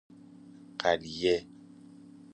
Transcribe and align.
قلیه 0.79 1.47